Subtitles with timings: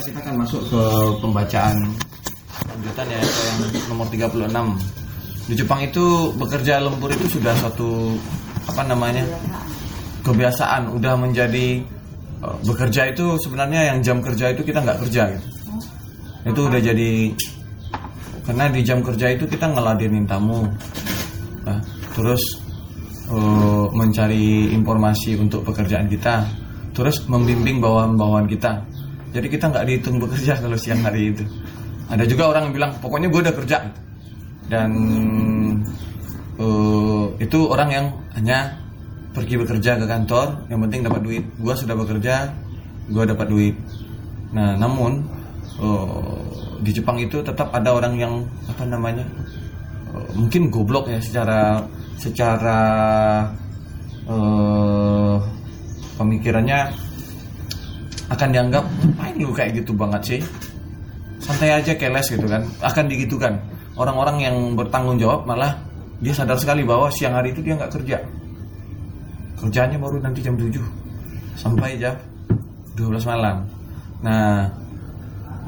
[0.00, 0.82] kita akan masuk ke
[1.20, 1.76] pembacaan
[2.72, 3.56] lanjutan ya yang
[3.92, 4.48] nomor 36.
[5.50, 8.16] Di Jepang itu bekerja lembur itu sudah satu
[8.70, 9.26] apa namanya
[10.24, 11.82] kebiasaan, udah menjadi
[12.40, 15.48] uh, bekerja itu sebenarnya yang jam kerja itu kita nggak kerja gitu.
[16.48, 17.34] Itu udah jadi
[18.48, 20.64] karena di jam kerja itu kita ngeladenin tamu,
[21.66, 21.78] nah,
[22.16, 22.40] terus
[23.28, 26.46] uh, mencari informasi untuk pekerjaan kita,
[26.96, 28.80] terus membimbing bawahan-bawahan kita.
[29.30, 31.44] Jadi kita nggak dihitung bekerja kalau siang hari itu.
[32.10, 33.78] Ada juga orang yang bilang pokoknya gue udah kerja
[34.66, 34.90] dan
[36.58, 38.74] uh, itu orang yang hanya
[39.30, 41.44] pergi bekerja ke kantor, yang penting dapat duit.
[41.62, 42.50] Gue sudah bekerja,
[43.06, 43.74] gue dapat duit.
[44.50, 45.22] Nah namun
[45.78, 46.42] uh,
[46.82, 48.34] di Jepang itu tetap ada orang yang
[48.66, 49.22] apa namanya
[50.10, 51.86] uh, mungkin goblok ya secara
[52.18, 52.78] secara
[54.26, 55.38] uh,
[56.18, 57.09] pemikirannya
[58.30, 60.40] akan dianggap ngapain lu kayak gitu banget sih?
[61.42, 62.62] Santai aja keles gitu kan.
[62.80, 63.58] Akan digitukan.
[63.98, 65.76] Orang-orang yang bertanggung jawab malah
[66.22, 68.22] dia sadar sekali bahwa siang hari itu dia nggak kerja.
[69.60, 70.72] Kerjanya baru nanti jam 7
[71.58, 72.16] sampai jam
[72.96, 73.66] 12 malam.
[74.24, 74.70] Nah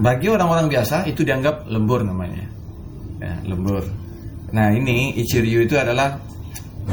[0.00, 2.46] bagi orang-orang biasa itu dianggap lembur namanya.
[3.20, 3.84] Ya, lembur.
[4.52, 6.16] Nah ini Ichiryu itu adalah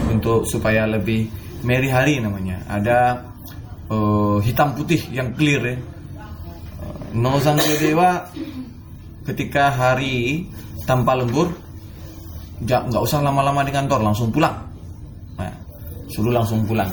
[0.09, 1.29] untuk supaya lebih
[1.63, 2.59] merry hari namanya.
[2.67, 3.28] Ada
[3.89, 5.75] uh, hitam putih yang clear ya.
[6.79, 8.29] Uh, Nozan Dewa
[9.25, 10.47] ketika hari
[10.85, 11.53] tanpa lembur
[12.65, 14.55] nggak usah lama-lama di kantor langsung pulang.
[15.37, 15.53] Nah,
[16.11, 16.89] suruh langsung pulang.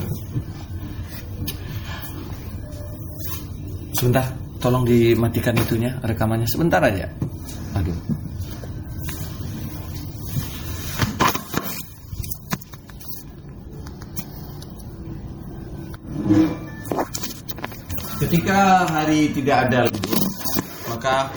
[3.97, 4.25] Sebentar
[4.61, 6.47] tolong dimatikan itunya rekamannya.
[6.49, 7.09] Sebentar aja.
[7.77, 8.16] Aduh
[18.27, 20.19] Ketika hari tidak ada libur,
[20.91, 21.31] maka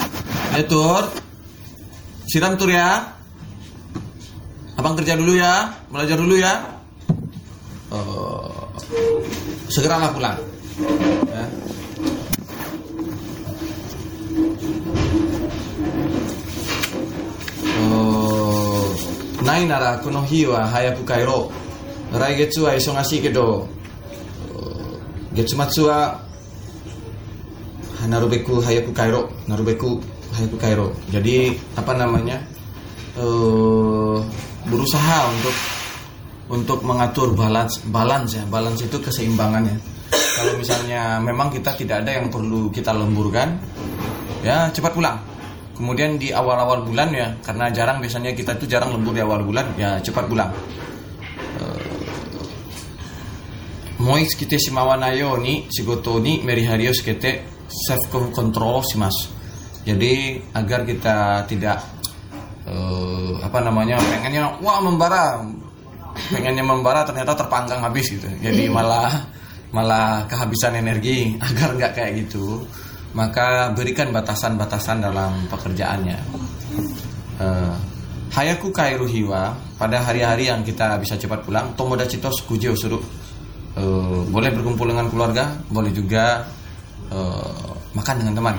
[0.57, 1.03] ayo tur,
[2.25, 3.13] siram tur ya.
[4.73, 6.65] Abang kerja dulu ya, belajar dulu ya.
[7.94, 8.66] Uh,
[9.69, 10.41] segeralah pulang.
[11.29, 11.45] Ya.
[17.85, 18.89] Uh,
[19.45, 21.53] nai nara kono hi wa hayaku kairo.
[22.09, 23.69] Raigetsu wa isongashii kedo,
[24.57, 24.97] uh,
[25.38, 26.25] getsumatsu wa
[28.07, 29.99] narubeku hayaku kairo narubeku
[30.37, 30.87] hayaku kairo.
[31.11, 32.39] Jadi apa namanya
[33.19, 34.21] uh,
[34.69, 35.55] berusaha untuk
[36.49, 38.43] untuk mengatur balance balance ya.
[38.47, 39.75] Balance itu keseimbangannya.
[40.09, 43.59] Kalau misalnya memang kita tidak ada yang perlu kita lemburkan
[44.45, 45.17] ya cepat pulang.
[45.75, 49.67] Kemudian di awal-awal bulan ya karena jarang biasanya kita itu jarang lembur di awal bulan
[49.79, 50.51] ya cepat pulang.
[53.99, 58.03] Moi kite shimawana yo ni shigoto ni merihari shikete self
[58.34, 59.16] control sih mas.
[59.85, 61.80] Jadi agar kita tidak
[62.68, 65.40] uh, apa namanya pengennya wah membara.
[66.19, 68.28] Pengennya membara ternyata terpanggang habis gitu.
[68.44, 69.24] Jadi malah
[69.72, 71.31] malah kehabisan energi.
[71.47, 72.66] Agar nggak kayak gitu
[73.13, 76.19] maka berikan batasan-batasan dalam pekerjaannya.
[77.40, 77.74] Uh,
[78.29, 83.02] Hayaku kairu hiwa pada hari-hari yang kita bisa cepat pulang tomodachi to sukujo suruh
[83.74, 86.46] uh, boleh berkumpul dengan keluarga boleh juga
[87.14, 88.56] uh, makan dengan teman.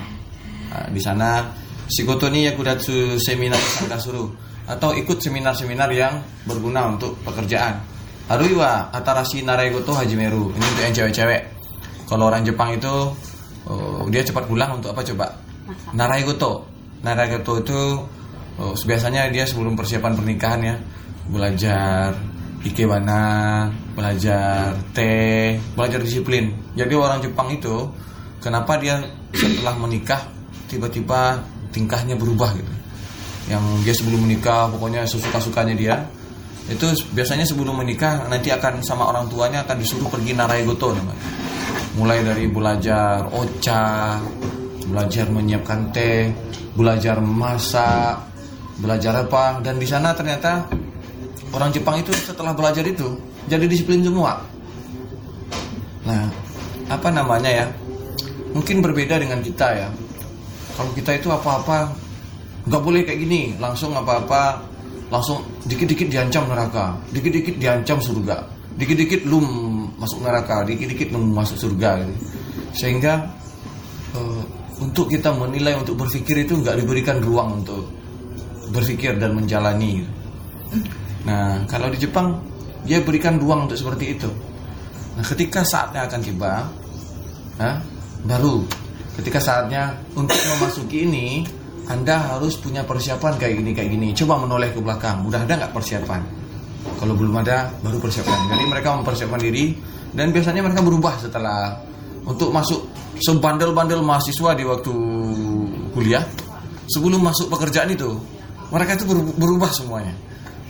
[0.70, 1.50] Nah, di sana
[1.90, 3.58] Shikoto ni yakudatsu seminar
[4.04, 4.30] suruh
[4.70, 7.82] atau ikut seminar-seminar yang berguna untuk pekerjaan.
[8.30, 10.54] Haruiwa atarashi naraigoto hajimeru.
[10.54, 11.42] Ini untuk yang cewek-cewek.
[12.06, 13.10] Kalau orang Jepang itu
[13.66, 15.26] uh, dia cepat pulang untuk apa coba?
[15.90, 16.62] Naraigoto.
[17.02, 17.80] Naraigoto itu
[18.62, 20.76] uh, biasanya dia sebelum persiapan pernikahan ya
[21.26, 22.14] belajar
[22.62, 23.66] ikebana,
[23.98, 26.54] belajar teh, belajar disiplin.
[26.78, 27.90] Jadi orang Jepang itu
[28.40, 29.04] kenapa dia
[29.36, 30.20] setelah menikah
[30.66, 31.38] tiba-tiba
[31.70, 32.72] tingkahnya berubah gitu.
[33.50, 35.96] Yang dia sebelum menikah pokoknya sesuka-sukanya dia
[36.70, 41.24] itu biasanya sebelum menikah nanti akan sama orang tuanya akan disuruh pergi naraigoto namanya.
[41.98, 44.18] Mulai dari belajar ocha
[44.86, 46.30] belajar menyiapkan teh
[46.74, 48.22] belajar masak
[48.78, 49.58] belajar apa.
[49.60, 50.70] Dan di sana ternyata
[51.50, 53.18] orang Jepang itu setelah belajar itu
[53.50, 54.38] jadi disiplin semua.
[56.06, 56.30] Nah
[56.86, 57.66] apa namanya ya
[58.52, 59.88] mungkin berbeda dengan kita ya.
[60.76, 61.92] Kalau kita itu apa-apa
[62.66, 64.62] nggak boleh kayak gini, langsung apa-apa
[65.10, 68.46] langsung dikit-dikit diancam neraka, dikit-dikit diancam surga,
[68.78, 69.42] dikit-dikit lu
[69.98, 72.14] masuk neraka, dikit-dikit lu masuk surga gitu.
[72.78, 73.26] Sehingga
[74.14, 74.42] uh,
[74.78, 77.84] untuk kita menilai untuk berpikir itu nggak diberikan ruang untuk
[78.70, 80.06] berpikir dan menjalani.
[81.26, 82.38] Nah, kalau di Jepang
[82.86, 84.30] dia berikan ruang untuk seperti itu.
[85.18, 86.64] Nah, ketika saatnya akan tiba,
[87.58, 87.76] nah,
[88.24, 88.64] baru.
[89.20, 91.44] Ketika saatnya untuk memasuki ini
[91.90, 94.08] anda harus punya persiapan kayak gini kayak gini.
[94.14, 95.26] Coba menoleh ke belakang.
[95.26, 96.22] Udah ada nggak persiapan?
[97.02, 98.54] Kalau belum ada baru persiapan.
[98.54, 99.74] Jadi mereka mempersiapkan diri
[100.14, 101.74] dan biasanya mereka berubah setelah
[102.22, 102.86] untuk masuk
[103.18, 104.94] sebandel-bandel mahasiswa di waktu
[105.90, 106.22] kuliah.
[106.90, 108.14] Sebelum masuk pekerjaan itu
[108.70, 110.14] mereka itu berubah semuanya.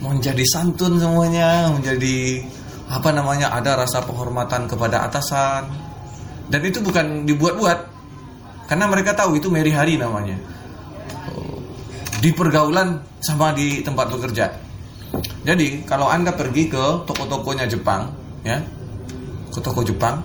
[0.01, 2.41] Menjadi santun semuanya menjadi
[2.91, 5.90] apa namanya ada rasa penghormatan kepada atasan
[6.51, 7.79] dan itu bukan dibuat-buat.
[8.67, 10.35] Karena mereka tahu itu Mary Hari namanya.
[12.21, 14.47] Di pergaulan sama di tempat bekerja.
[15.47, 18.13] Jadi kalau anda pergi ke toko-tokonya Jepang
[18.47, 18.61] ya
[19.51, 20.23] ke toko Jepang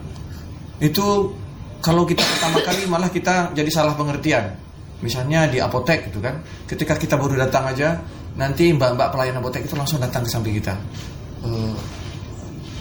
[0.77, 1.33] itu
[1.81, 4.53] kalau kita pertama kali malah kita jadi salah pengertian.
[5.01, 7.97] Misalnya di apotek gitu kan ketika kita baru datang aja
[8.35, 10.75] nanti mbak-mbak pelayan apotek itu langsung datang ke samping kita.
[11.41, 11.49] E,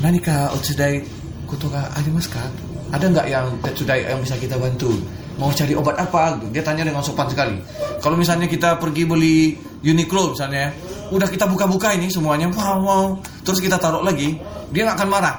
[0.02, 1.00] Nanika otsudai
[1.46, 2.42] kutoka arimasu ka?
[2.92, 4.92] Ada nggak yang sudah yang bisa kita bantu?
[5.40, 6.38] Mau cari obat apa?
[6.54, 7.58] Dia tanya dengan sopan sekali.
[7.98, 10.70] Kalau misalnya kita pergi beli Uniqlo misalnya,
[11.10, 13.06] udah kita buka-buka ini semuanya, wow, wow.
[13.42, 14.38] Terus kita taruh lagi,
[14.70, 15.34] dia nggak akan marah.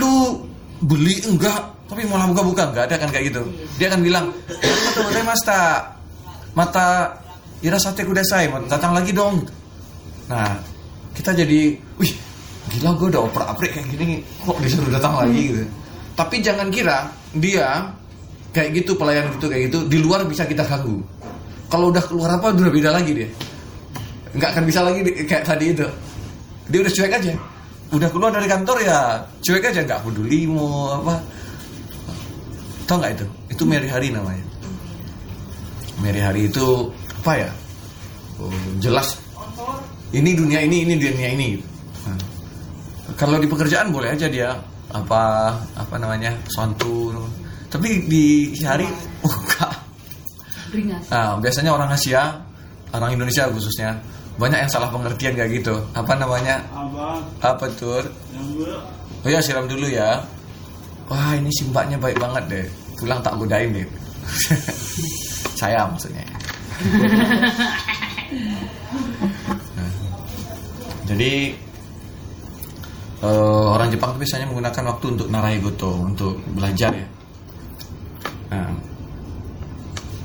[0.00, 0.42] Lu
[0.82, 3.42] beli enggak, tapi malah buka-buka enggak ada kan kayak gitu.
[3.78, 4.26] Dia akan bilang,
[4.90, 5.60] "Mata mata
[6.52, 6.86] mata
[7.62, 9.46] ira sate kudasai, datang lagi dong."
[10.26, 10.58] Nah,
[11.14, 12.12] kita jadi, wih,
[12.70, 15.64] gila gue udah oper aprik kayak gini kok disuruh datang lagi gitu
[16.20, 17.88] tapi jangan kira dia
[18.52, 21.00] kayak gitu pelayan gitu kayak gitu di luar bisa kita ganggu
[21.70, 23.30] kalau udah keluar apa udah beda lagi dia.
[24.34, 25.86] Nggak akan bisa lagi kayak tadi itu.
[26.66, 27.34] Dia udah cuek aja.
[27.94, 31.14] Udah keluar dari kantor ya cuek aja nggak peduli mau apa.
[32.90, 33.26] Tau nggak itu?
[33.54, 34.42] Itu Mary Hari namanya.
[36.02, 36.90] Mary Hari itu
[37.22, 37.50] apa ya?
[38.42, 38.50] Oh,
[38.82, 39.14] jelas.
[40.10, 41.48] Ini dunia ini ini dunia ini.
[42.02, 42.18] Nah,
[43.14, 44.58] kalau di pekerjaan boleh aja dia
[44.90, 47.26] apa apa namanya santun
[47.70, 48.86] tapi di hari
[49.22, 49.74] enggak
[51.12, 52.34] nah, biasanya orang Asia
[52.90, 53.94] orang Indonesia khususnya
[54.40, 55.76] banyak yang salah pengertian kayak gitu.
[55.92, 56.64] Apa namanya?
[57.44, 57.68] Apa?
[57.76, 58.00] Tuh
[59.20, 60.24] oh ya siram dulu ya.
[61.12, 62.66] Wah ini si mbaknya baik banget deh.
[62.96, 63.84] Pulang tak godain deh.
[65.60, 66.24] Saya maksudnya.
[69.50, 69.90] Nah,
[71.02, 71.50] jadi
[73.24, 77.08] uh, orang Jepang biasanya menggunakan waktu untuk narai goto untuk belajar ya.
[78.50, 78.70] Nah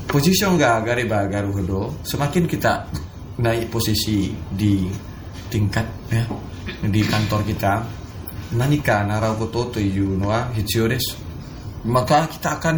[0.06, 2.88] posisi gari gariba garuhodo semakin kita
[3.42, 4.88] naik posisi di
[5.52, 6.24] tingkat ya
[6.88, 7.84] di kantor kita
[8.56, 10.98] nanika naragoto to iu noa wa
[11.86, 12.76] maka kita akan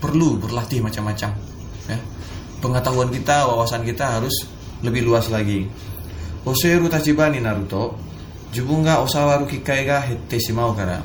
[0.00, 1.30] perlu berlatih macam-macam
[1.86, 1.98] ya.
[2.62, 4.46] Pengetahuan kita wawasan kita harus
[4.86, 5.66] lebih luas lagi.
[6.46, 8.11] Oseru Tachibani Naruto
[8.52, 11.00] Jubunga osawaru kikai ga hette shimau kara.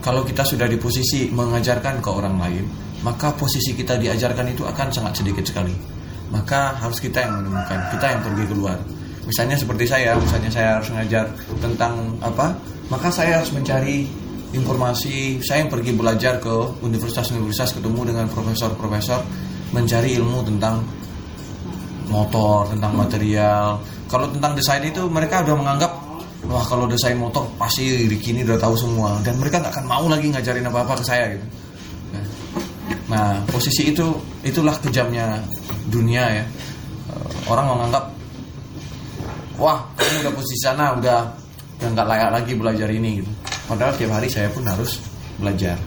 [0.00, 2.64] Kalau kita sudah di posisi mengajarkan ke orang lain,
[3.04, 5.76] maka posisi kita diajarkan itu akan sangat sedikit sekali.
[6.32, 8.78] Maka harus kita yang menemukan, kita yang pergi keluar.
[9.28, 11.28] Misalnya seperti saya, misalnya saya harus mengajar
[11.60, 12.56] tentang apa,
[12.88, 14.08] maka saya harus mencari
[14.56, 15.44] informasi.
[15.44, 19.20] Saya yang pergi belajar ke universitas-universitas, ketemu dengan profesor-profesor,
[19.76, 20.80] mencari ilmu tentang
[22.08, 23.84] motor, tentang material.
[24.06, 25.90] Kalau tentang desain itu mereka sudah menganggap
[26.46, 29.18] wah kalau desain motor pasti Ricky ini udah tahu semua.
[29.22, 31.46] Dan mereka nggak akan mau lagi ngajarin apa apa ke saya gitu.
[33.06, 34.06] Nah posisi itu
[34.42, 35.38] itulah kejamnya
[35.86, 36.44] dunia ya.
[37.14, 38.04] Eh, orang menganggap
[39.56, 41.20] wah kamu udah posisi sana udah
[41.78, 43.30] udah nggak layak lagi belajar ini gitu.
[43.66, 45.02] Padahal tiap hari saya pun harus
[45.38, 45.78] belajar.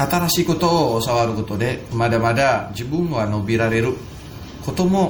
[0.00, 3.92] Atarashi koto sawaru koto de mada-mada jibun wa nobirareru
[4.64, 5.04] koto mo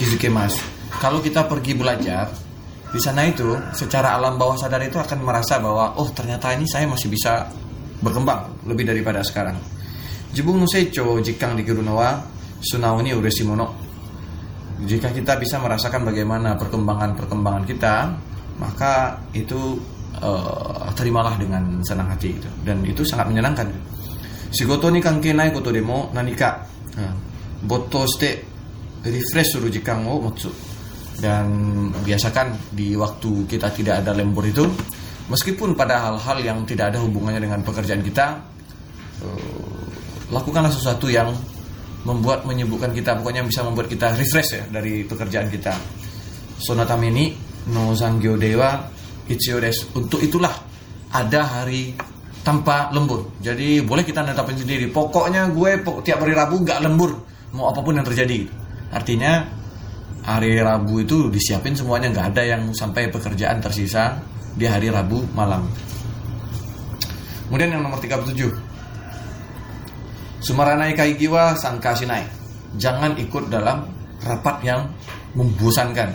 [0.00, 0.56] Kizuke Mas.
[0.96, 2.32] Kalau kita pergi belajar
[2.88, 6.88] di sana itu secara alam bawah sadar itu akan merasa bahwa oh ternyata ini saya
[6.88, 7.52] masih bisa
[8.00, 9.60] berkembang lebih daripada sekarang.
[10.32, 12.16] Jibung Nusecho jikang di Kirunawa
[12.64, 13.76] Sunauni Uresimono.
[14.88, 17.94] Jika kita bisa merasakan bagaimana perkembangan-perkembangan kita,
[18.56, 19.76] maka itu
[20.16, 22.48] uh, terimalah dengan senang hati gitu.
[22.64, 23.68] dan itu sangat menyenangkan.
[24.48, 26.64] Shigoto ni kankenai koto demo nanika.
[26.96, 27.12] Nah,
[27.68, 28.49] boto shite
[29.04, 30.50] refresh suruh jikang oh motsu.
[31.20, 31.46] Dan
[32.00, 34.64] biasakan di waktu kita tidak ada lembur itu
[35.28, 38.40] meskipun pada hal-hal yang tidak ada hubungannya dengan pekerjaan kita
[39.20, 39.84] uh,
[40.32, 41.28] lakukanlah sesuatu yang
[42.08, 45.76] membuat menyibukkan kita pokoknya bisa membuat kita refresh ya dari pekerjaan kita.
[46.56, 47.36] Sonatameni
[47.68, 48.80] no zangyo dewa
[49.28, 49.60] ichio
[49.92, 50.52] untuk itulah
[51.12, 51.92] ada hari
[52.40, 53.36] tanpa lembur.
[53.44, 54.88] Jadi boleh kita netapin sendiri.
[54.88, 57.12] Pokoknya gue tiap hari Rabu nggak lembur.
[57.52, 58.59] Mau apa pun yang terjadi
[58.90, 59.46] Artinya
[60.26, 64.18] hari Rabu itu disiapin semuanya nggak ada yang sampai pekerjaan tersisa
[64.54, 65.64] di hari Rabu malam.
[67.46, 68.46] Kemudian yang nomor 37.
[70.40, 72.26] Sumaranai kaigiwa sangkasinai.
[72.78, 73.90] Jangan ikut dalam
[74.22, 74.86] rapat yang
[75.34, 76.10] membosankan.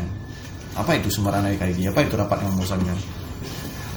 [0.76, 1.88] Apa itu sumaranai kaigi?
[1.88, 2.98] Apa itu rapat yang membosankan?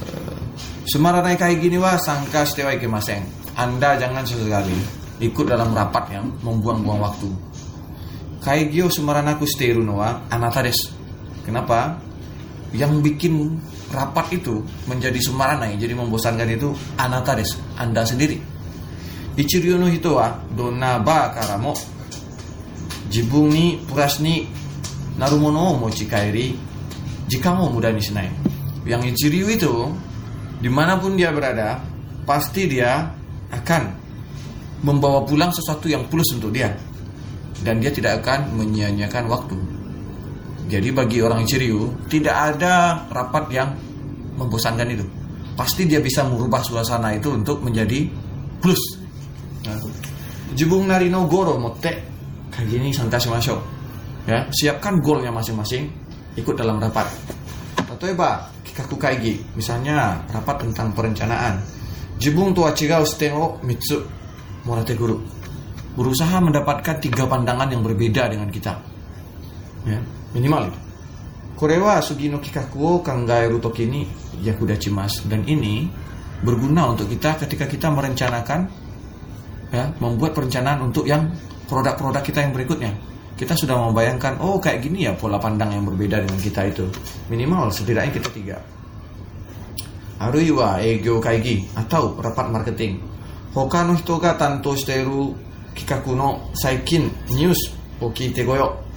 [0.06, 0.38] Eh,
[0.86, 3.22] sumaranai kaigi wa sangka setiwa ikimaseng.
[3.58, 4.78] Anda jangan sesekali
[5.18, 7.30] ikut dalam rapat yang membuang-buang waktu.
[8.38, 10.94] Kaigio sumaranaku steru noa anatades.
[11.42, 11.98] Kenapa?
[12.70, 13.34] Yang bikin
[13.88, 18.38] rapat itu menjadi sumaranai jadi membosankan itu anatades anda sendiri.
[19.38, 21.74] Ichiryo no hito wa donna ba karamo.
[23.08, 24.44] Jibung ni puras ni
[25.16, 26.52] narumono mochi kairi
[27.26, 28.28] jika mau mudah ni senai
[28.88, 29.74] yang ichiryo itu
[30.60, 31.80] di mana pun dia berada
[32.24, 33.08] pasti dia
[33.52, 33.82] akan
[34.84, 36.72] membawa pulang sesuatu yang plus untuk dia
[37.66, 39.58] dan dia tidak akan menyia-nyiakan waktu
[40.68, 43.72] jadi bagi orang Ciriu tidak ada rapat yang
[44.36, 45.04] membosankan itu.
[45.56, 48.04] Pasti dia bisa merubah suasana itu untuk menjadi
[48.60, 49.00] plus.
[50.52, 51.92] Jubung narino goro motte
[52.52, 53.58] kayak gini santai masuk.
[54.28, 55.88] Ya, siapkan goalnya masing-masing,
[56.36, 57.08] ikut dalam rapat.
[57.88, 61.64] Atau ya kikaku kaigi, misalnya rapat tentang perencanaan.
[62.20, 64.04] Jibung tua cigau stengo mitsu
[64.68, 65.37] morate guru.
[65.94, 68.76] Berusaha mendapatkan tiga pandangan yang berbeda dengan kita.
[69.86, 69.98] Ya,
[70.34, 70.80] minimal itu.
[71.58, 74.06] Korewa Sugino Kikakuo Kanggaeru Tokini
[74.46, 75.26] Yakuda Cimas.
[75.26, 75.90] Dan ini
[76.38, 78.70] berguna untuk kita ketika kita merencanakan
[79.74, 81.34] ya membuat perencanaan untuk yang
[81.66, 82.92] produk-produk kita yang berikutnya.
[83.34, 86.86] Kita sudah membayangkan oh kayak gini ya pola pandang yang berbeda dengan kita itu.
[87.30, 88.58] Minimal setidaknya kita tiga.
[90.18, 92.98] Haruiwa Egyo Kaigi atau rapat marketing.
[93.54, 95.47] Hokano hito ga tanto shiteru
[95.78, 97.70] kikaku no saikin news
[98.02, 98.88] o kiite goyo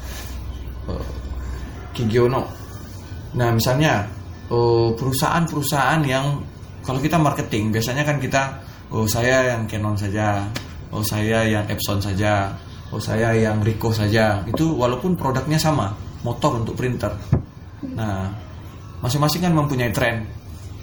[1.92, 2.48] Kigiono.
[3.36, 4.08] Nah, misalnya
[4.96, 6.40] perusahaan-perusahaan yang
[6.84, 8.60] kalau kita marketing biasanya kan kita
[8.92, 10.44] oh saya yang Canon saja,
[10.92, 12.52] oh saya yang Epson saja,
[12.92, 14.44] oh saya yang Ricoh saja.
[14.48, 17.12] Itu walaupun produknya sama, motor untuk printer.
[17.96, 18.28] Nah,
[19.00, 20.28] masing-masing kan mempunyai tren.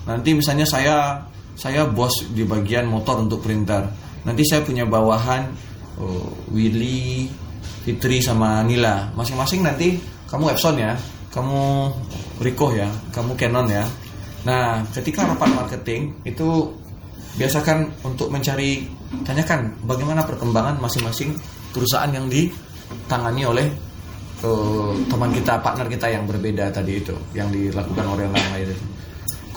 [0.08, 1.20] Nanti misalnya saya
[1.58, 3.84] saya bos di bagian motor untuk printer.
[4.24, 5.44] Nanti saya punya bawahan
[6.00, 7.28] oh, Willy,
[7.84, 9.10] Fitri sama Nila.
[9.14, 9.98] Masing-masing nanti
[10.30, 10.94] kamu Epson ya,
[11.34, 11.90] kamu
[12.42, 13.84] Ricoh ya, kamu Canon ya.
[14.46, 16.70] Nah, ketika rapat marketing itu
[17.38, 18.86] biasakan untuk mencari
[19.22, 21.34] tanyakan bagaimana perkembangan masing-masing
[21.70, 23.66] perusahaan yang ditangani oleh
[24.42, 28.86] uh, teman kita, partner kita yang berbeda tadi itu, yang dilakukan oleh orang lain itu.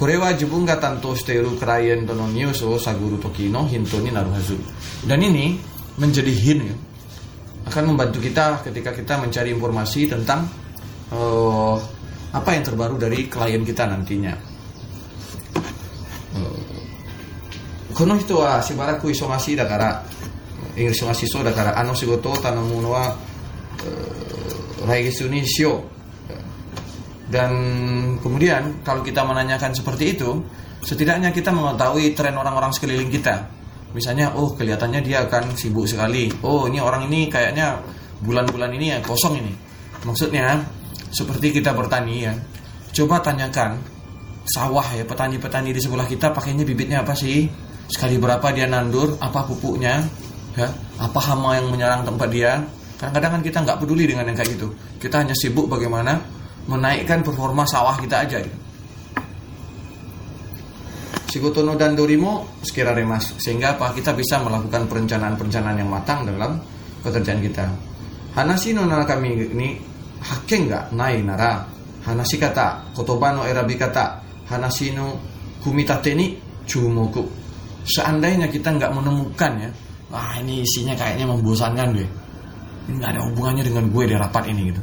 [0.01, 4.57] Korewa jibunga tanto steru klien tono news o saguru tokino hinto ni naruhazu.
[5.05, 5.61] Dan ini
[6.01, 6.75] menjadi hin ya.
[7.69, 10.49] akan membantu kita ketika kita mencari informasi tentang
[11.13, 11.77] uh,
[12.33, 14.33] apa yang terbaru dari klien kita nantinya.
[16.31, 16.59] Eh,
[17.93, 20.01] kono hito wa shibaraku isomasi da kara
[20.73, 22.97] eh, isomashii so da kara ano shigoto o tanomu no.
[27.31, 27.51] Dan
[28.19, 30.43] kemudian kalau kita menanyakan seperti itu,
[30.83, 33.60] setidaknya kita mengetahui tren orang-orang sekeliling kita
[33.91, 36.31] misalnya oh kelihatannya dia akan sibuk sekali.
[36.43, 37.79] Oh ini orang ini kayaknya
[38.23, 39.53] bulan-bulan ini ya kosong ini.
[40.07, 40.61] Maksudnya
[41.11, 42.33] seperti kita bertani ya.
[42.91, 43.79] Coba tanyakan
[44.47, 47.47] sawah ya petani-petani di sebelah kita pakainya bibitnya apa sih?
[47.91, 50.03] Sekali berapa dia nandur apa pupuknya
[50.55, 50.67] ya?
[50.99, 52.63] Apa hama yang menyerang tempat dia?
[52.95, 54.67] Kadang-kadang kan kita nggak peduli dengan yang kayak gitu.
[55.01, 56.21] Kita hanya sibuk bagaimana
[56.69, 58.37] menaikkan performa sawah kita aja.
[58.39, 58.70] gitu.
[61.31, 66.59] Shigotono dan Dorimo sekira remas sehingga apa kita bisa melakukan perencanaan-perencanaan yang matang dalam
[66.99, 67.71] pekerjaan kita.
[68.35, 69.79] Hanashi no kami ini
[70.19, 71.63] hakken ga nai nara
[72.03, 74.19] hanashi kata kotoba no erabi kata
[74.51, 75.15] hanashi no
[75.63, 76.35] kumitate ni
[76.67, 77.23] chumoku.
[77.87, 79.69] Seandainya kita nggak menemukan ya,
[80.11, 82.09] wah ini isinya kayaknya membosankan deh.
[82.91, 84.81] Ini nggak ada hubungannya dengan gue di rapat ini gitu.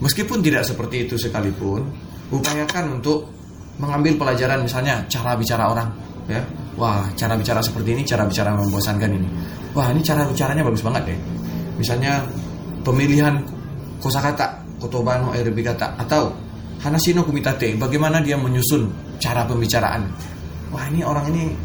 [0.00, 1.82] Meskipun tidak seperti itu sekalipun,
[2.30, 3.39] upayakan untuk
[3.80, 5.88] mengambil pelajaran misalnya cara bicara orang
[6.28, 6.44] ya.
[6.76, 9.28] Wah cara bicara seperti ini cara bicara membosankan ini.
[9.72, 11.18] Wah ini cara bicaranya bagus banget ya
[11.80, 12.20] misalnya
[12.84, 13.40] pemilihan
[14.04, 16.28] kosakata kotobano erbi kata atau
[16.84, 20.04] hanashino kumitate bagaimana dia menyusun cara pembicaraan.
[20.68, 21.56] Wah ini orang ini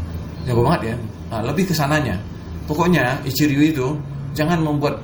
[0.48, 0.96] jago banget ya.
[1.26, 2.16] Nah, lebih ke sananya
[2.64, 3.86] pokoknya Ichiryu itu
[4.32, 4.96] jangan membuat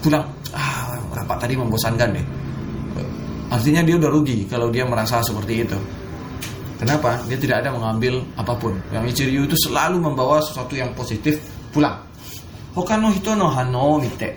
[0.00, 2.26] pulang ah rapat tadi membosankan deh.
[3.50, 5.78] Artinya dia udah rugi kalau dia merasa seperti itu
[6.80, 7.22] Kenapa?
[7.30, 8.74] Dia tidak ada mengambil apa pun.
[8.90, 11.38] Yang Ichiryu itu selalu membawa sesuatu yang positif
[11.70, 12.02] pulang.
[12.74, 14.30] Hokano hito no hano mite.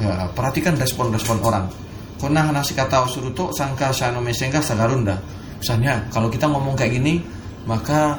[0.00, 1.68] Ya, perhatikan respon-respon orang.
[2.16, 5.20] Kona hanasi kata usuruto sangka shano mesenga sagarunda.
[5.60, 7.20] Misalnya, kalau kita ngomong kayak gini,
[7.68, 8.16] maka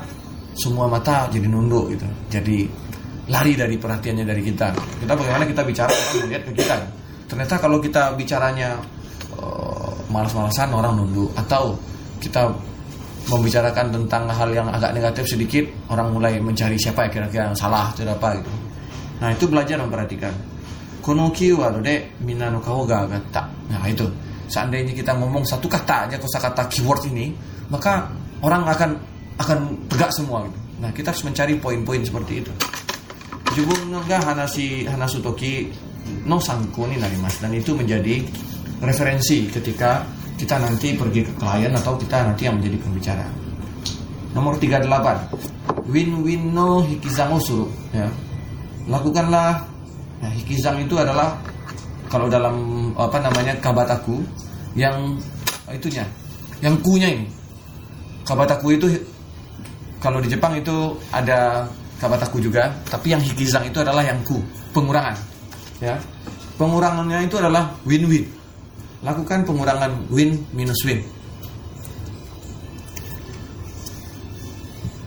[0.56, 2.68] semua mata jadi nunduk gitu jadi
[3.32, 6.76] lari dari perhatiannya dari kita kita bagaimana kita bicara orang melihat ke kita
[7.32, 8.76] ternyata kalau kita bicaranya
[9.40, 11.80] uh, malas-malasan orang nunduk atau
[12.20, 12.52] kita
[13.32, 17.88] membicarakan tentang hal yang agak negatif sedikit orang mulai mencari siapa ya kira-kira yang salah
[17.96, 18.52] itu apa gitu.
[19.24, 20.34] Nah itu belajar memperhatikan.
[21.00, 24.06] Kono keyword de minano kau gata nah itu.
[24.52, 27.32] Seandainya kita ngomong satu kata aja kata keyword ini
[27.72, 28.12] maka
[28.44, 28.92] orang akan
[29.40, 30.60] akan tegak semua gitu.
[30.84, 32.52] Nah kita harus mencari poin-poin seperti itu.
[33.56, 35.72] Jubung naga Hanasi Hanasutoki
[36.28, 37.40] no sangku ini mas.
[37.40, 38.20] Dan itu menjadi
[38.82, 40.04] referensi ketika
[40.42, 43.26] kita nanti pergi ke klien atau kita nanti yang menjadi pembicara.
[44.34, 44.90] Nomor 38.
[45.86, 48.10] Win-win no hikizang usuru ya.
[48.90, 49.62] Lakukanlah
[50.18, 51.38] ya, hikizang itu adalah
[52.10, 54.26] kalau dalam apa namanya kabataku
[54.74, 55.14] yang
[55.70, 56.10] itunya
[56.66, 57.30] yang kunya ini.
[58.26, 58.88] Kabataku itu
[60.02, 61.70] kalau di Jepang itu ada
[62.02, 64.42] kabataku juga, tapi yang hikizang itu adalah yang ku,
[64.74, 65.14] pengurangan.
[65.78, 66.02] Ya.
[66.58, 68.41] Pengurangannya itu adalah win-win
[69.02, 71.02] lakukan pengurangan win minus win.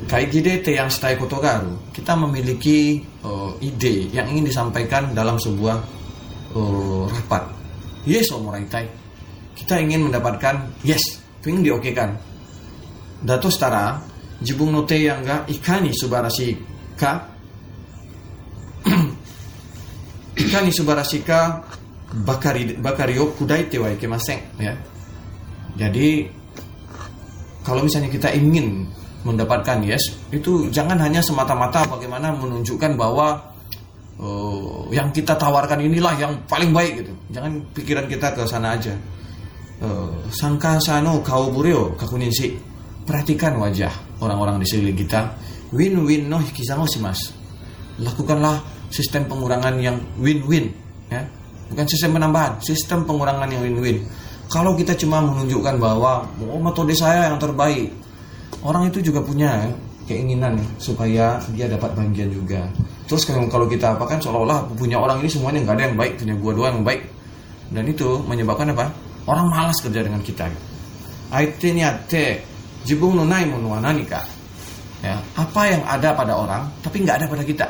[0.04, 5.76] Kaigide yang Stai Kotogaru, kita memiliki uh, ide yang ingin disampaikan dalam sebuah
[6.54, 7.42] uh, rapat.
[8.04, 8.84] Yes, omoraitai.
[9.56, 12.20] Kita ingin mendapatkan yes, ingin diokekan.
[13.24, 13.96] Dato setara,
[14.44, 16.52] jibung note yang ga ikani subarashi
[17.00, 17.32] ka
[20.44, 21.64] ikani subarashi ka
[22.22, 24.78] bakari bakari yo kudaite wa ikemasen ya.
[25.74, 26.30] Jadi
[27.66, 28.86] kalau misalnya kita ingin
[29.26, 33.40] mendapatkan yes, itu jangan hanya semata-mata bagaimana menunjukkan bahwa
[34.20, 37.12] uh, yang kita tawarkan inilah yang paling baik gitu.
[37.34, 38.94] Jangan pikiran kita ke sana aja.
[39.82, 42.76] Uh, sangka sano kau bureo kakuninsi.
[43.04, 43.92] Perhatikan wajah
[44.22, 45.20] orang-orang di sekeliling kita.
[45.74, 47.34] Win-win no hikisamo sih mas.
[47.98, 50.70] Lakukanlah sistem pengurangan yang win-win
[51.10, 51.20] ya
[51.74, 54.06] bukan sistem penambahan, sistem pengurangan yang win-win.
[54.46, 57.90] Kalau kita cuma menunjukkan bahwa oh metode saya yang terbaik,
[58.62, 59.66] orang itu juga punya
[60.06, 62.70] keinginan supaya dia dapat bagian juga.
[63.10, 66.52] Terus kalau kita apakan seolah-olah punya orang ini semuanya nggak ada yang baik, punya gua
[66.54, 67.02] doang yang baik.
[67.74, 68.86] Dan itu menyebabkan apa?
[69.26, 70.46] Orang malas kerja dengan kita.
[71.34, 71.74] Aite
[72.06, 72.38] te
[72.86, 74.22] jibung no nai mono nika.
[75.02, 77.66] Ya, apa yang ada pada orang tapi nggak ada pada kita.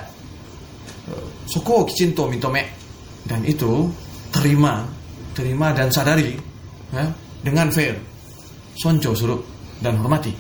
[1.49, 2.84] Soko kicinto mitome
[3.25, 3.89] dan itu
[4.31, 4.85] terima
[5.35, 6.37] terima dan sadari
[6.93, 7.05] ya,
[7.43, 7.99] dengan fair
[8.75, 9.41] sonco suruh
[9.83, 10.33] dan hormati.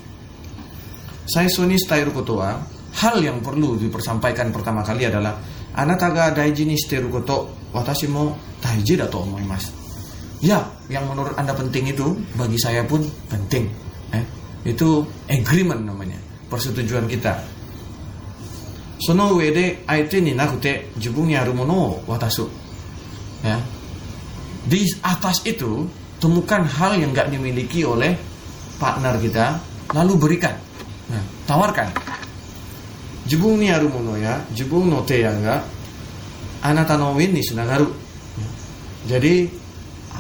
[1.24, 2.60] Saya Sony Stairu Kotoa
[3.00, 5.34] hal yang perlu dipersampaikan pertama kali adalah
[5.74, 9.74] anataga daiji ni shiteru koto watashi mo daiji da to omoimasu
[10.38, 13.66] ya yang menurut anda penting itu bagi saya pun penting
[14.14, 14.22] eh,
[14.62, 16.16] itu agreement namanya
[16.48, 17.34] persetujuan kita.
[19.02, 22.46] Sono uede aite ni nakute jibun ni aru mono o watasu
[23.44, 23.60] ya.
[24.64, 25.84] Di atas itu
[26.16, 28.16] temukan hal yang nggak dimiliki oleh
[28.80, 29.60] partner kita
[29.92, 30.56] lalu berikan.
[31.12, 31.92] Nah, tawarkan.
[33.28, 35.40] Jebung ni arumono ya jebung no te yang
[36.60, 37.88] anata no ni sunagaru
[39.04, 39.48] jadi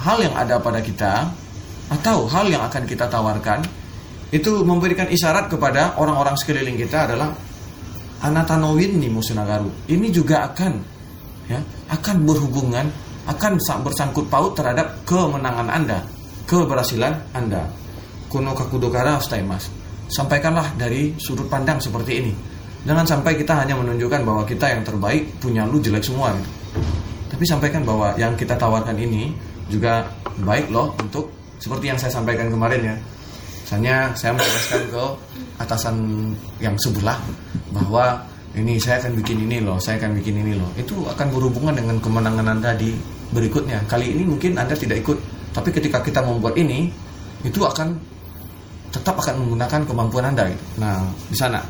[0.04, 1.28] hal yang ada pada kita
[1.88, 3.64] atau hal yang akan kita tawarkan
[4.32, 7.32] itu memberikan isyarat kepada orang-orang sekeliling kita adalah
[8.24, 10.80] anatanowin ni musunagaru ini juga akan
[11.48, 11.60] ya
[11.92, 12.88] akan berhubungan
[13.24, 15.98] akan bersangkut paut terhadap kemenangan Anda,
[16.44, 17.64] keberhasilan Anda.
[18.28, 19.70] Kuno kakudokara mas.
[20.10, 22.32] Sampaikanlah dari sudut pandang seperti ini.
[22.84, 26.50] Jangan sampai kita hanya menunjukkan bahwa kita yang terbaik, punya lu jelek semua gitu.
[27.32, 29.32] Tapi sampaikan bahwa yang kita tawarkan ini
[29.72, 30.04] juga
[30.44, 32.96] baik loh untuk seperti yang saya sampaikan kemarin ya.
[33.64, 35.04] Misalnya saya menjelaskan ke
[35.56, 35.96] atasan
[36.60, 37.16] yang sebelah
[37.72, 38.20] bahwa
[38.54, 40.70] ini saya akan bikin ini loh, saya akan bikin ini loh.
[40.78, 42.94] Itu akan berhubungan dengan kemenangan Anda di
[43.34, 43.82] berikutnya.
[43.90, 45.18] Kali ini mungkin Anda tidak ikut,
[45.50, 46.86] tapi ketika kita membuat ini,
[47.42, 47.98] itu akan
[48.94, 50.64] tetap akan menggunakan kemampuan Anda gitu.
[50.78, 51.60] Nah, di sana.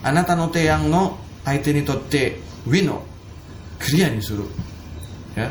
[0.00, 1.82] Anata no te yang no aite ni
[2.70, 3.02] wino
[3.82, 4.48] clear ni suruh.
[5.34, 5.50] Ya.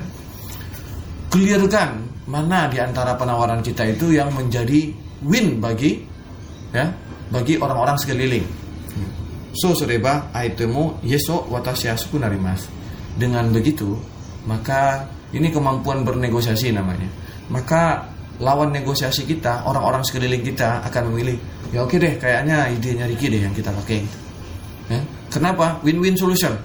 [1.29, 4.89] Clearkan mana di antara penawaran kita itu yang menjadi
[5.25, 6.01] win bagi
[6.73, 6.89] ya,
[7.29, 8.45] bagi orang-orang sekeliling
[9.59, 12.71] So soreba aitemo yeso watashi asuku narimasu.
[13.19, 13.99] Dengan begitu,
[14.47, 15.03] maka
[15.35, 17.11] ini kemampuan bernegosiasi namanya.
[17.51, 18.07] Maka
[18.39, 21.35] lawan negosiasi kita, orang-orang sekeliling kita akan memilih,
[21.75, 23.99] ya oke deh, kayaknya idenya Ricky deh yang kita pakai.
[24.87, 25.03] Ya.
[25.27, 25.75] Kenapa?
[25.83, 26.55] Win-win solution.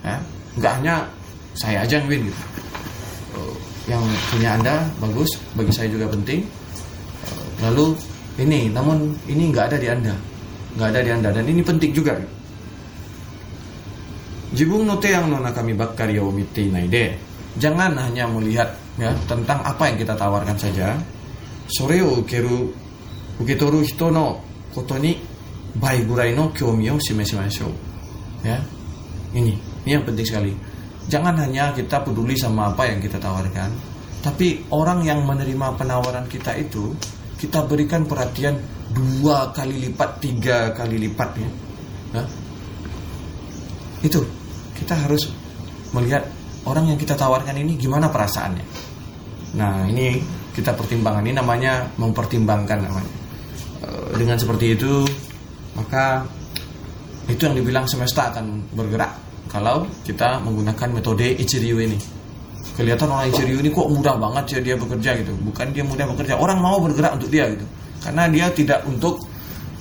[0.00, 0.16] Ya.
[0.56, 1.04] Nggak hanya
[1.52, 2.40] saya aja yang win gitu.
[3.36, 3.52] Oh,
[3.92, 4.00] yang
[4.32, 6.48] punya Anda bagus, bagi saya juga penting.
[7.28, 7.92] Oh, lalu
[8.40, 10.16] ini, namun ini nggak ada di Anda
[10.76, 11.28] nggak ada di anda.
[11.32, 12.14] Dan ini penting juga.
[14.52, 17.18] Jibung note yang nona kami bakar ya omite naide.
[17.56, 18.68] Jangan hanya melihat
[19.00, 20.96] ya tentang apa yang kita tawarkan saja.
[21.66, 22.70] Sore o ukeru
[23.42, 25.18] uketoru hito no koto ni
[25.76, 27.68] bai gurai no kyomi o shimeshimashou
[28.40, 28.56] ya
[29.34, 29.52] ini
[29.84, 30.52] ini yang penting sekali.
[31.06, 36.58] Jangan hanya kita peduli sama apa yang kita tawarkan tapi orang yang menerima penawaran kita
[36.58, 36.90] itu
[37.36, 38.56] kita berikan perhatian
[38.92, 41.50] dua kali lipat tiga kali lipat ya
[42.16, 42.26] nah,
[44.04, 44.20] itu
[44.76, 45.28] kita harus
[45.96, 46.22] melihat
[46.66, 48.66] orang yang kita tawarkan ini gimana perasaannya.
[49.56, 50.20] Nah ini
[50.52, 53.12] kita pertimbangkan ini namanya mempertimbangkan namanya.
[53.80, 55.06] E, dengan seperti itu
[55.78, 56.26] maka
[57.30, 59.12] itu yang dibilang semesta akan bergerak
[59.50, 61.98] kalau kita menggunakan metode Ichiryu ini.
[62.74, 65.32] Kelihatan orang Ichiryu ini kok mudah banget ya dia bekerja gitu.
[65.46, 67.66] Bukan dia mudah bekerja, orang mau bergerak untuk dia gitu.
[68.02, 69.22] Karena dia tidak untuk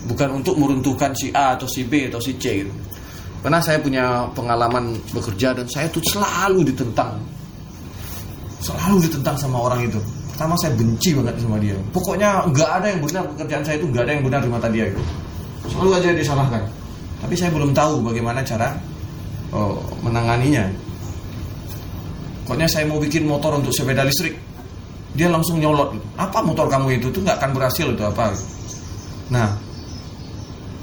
[0.05, 2.73] bukan untuk meruntuhkan si A atau si B atau si C gitu
[3.45, 7.13] karena saya punya pengalaman bekerja dan saya tuh selalu ditentang.
[8.57, 10.01] Selalu ditentang sama orang itu.
[10.33, 11.77] Pertama saya benci banget sama dia.
[11.93, 14.89] Pokoknya nggak ada yang benar pekerjaan saya itu nggak ada yang benar di mata dia
[14.89, 15.03] gitu.
[15.69, 16.63] Selalu aja disalahkan.
[17.21, 18.73] Tapi saya belum tahu bagaimana cara
[19.53, 20.65] oh, menanganinya.
[22.45, 24.37] Pokoknya saya mau bikin motor untuk sepeda listrik.
[25.17, 25.97] Dia langsung nyolot.
[26.15, 28.31] Apa motor kamu itu tuh nggak akan berhasil itu apa?
[29.33, 29.57] Nah,